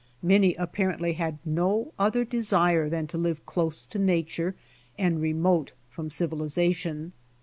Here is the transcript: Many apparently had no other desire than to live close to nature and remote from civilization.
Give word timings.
Many 0.23 0.55
apparently 0.55 1.13
had 1.13 1.37
no 1.45 1.93
other 1.99 2.25
desire 2.25 2.89
than 2.89 3.05
to 3.05 3.19
live 3.19 3.45
close 3.45 3.85
to 3.85 3.99
nature 3.99 4.55
and 4.97 5.21
remote 5.21 5.73
from 5.91 6.09
civilization. 6.09 7.13